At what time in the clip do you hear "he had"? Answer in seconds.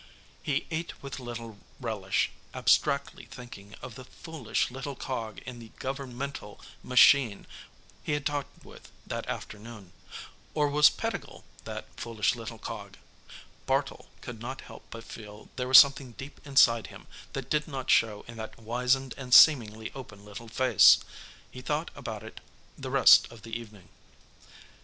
8.03-8.25